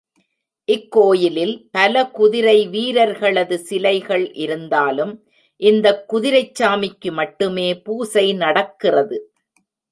[0.67, 5.13] இக்கோயிலில் பல குதிரை வீரர்களது சிலைகள் இருந்தாலும்
[5.61, 9.19] இந்தக் குதிரைச்சாமிக்கு மட்டுமே பூசை நடக்கிறது.